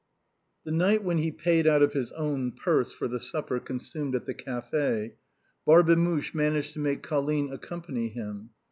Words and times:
The 0.63 0.71
night 0.71 1.03
when 1.03 1.19
he 1.19 1.29
paid 1.31 1.67
ont 1.67 1.83
of 1.83 1.93
his 1.93 2.11
own 2.13 2.53
purse 2.53 2.91
for 2.91 3.07
the 3.07 3.19
supper 3.19 3.59
consumed 3.59 4.15
at 4.15 4.25
the 4.25 4.33
café, 4.33 5.13
Barbemuche 5.67 6.33
managed 6.33 6.73
to 6.73 6.79
make 6.79 7.03
Colline 7.03 7.53
accompany 7.53 8.07
him. 8.09 8.49